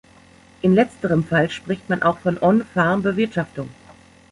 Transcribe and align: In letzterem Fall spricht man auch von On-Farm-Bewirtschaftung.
In 0.63 0.73
letzterem 0.73 1.23
Fall 1.23 1.51
spricht 1.51 1.87
man 1.87 2.01
auch 2.01 2.17
von 2.21 2.39
On-Farm-Bewirtschaftung. 2.41 3.69